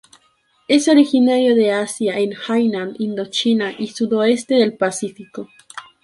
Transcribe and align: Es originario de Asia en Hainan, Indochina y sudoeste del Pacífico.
Es 0.67 0.87
originario 0.87 1.53
de 1.55 1.71
Asia 1.73 2.17
en 2.17 2.31
Hainan, 2.47 2.95
Indochina 2.97 3.71
y 3.77 3.85
sudoeste 3.85 4.55
del 4.55 4.75
Pacífico. 4.75 5.49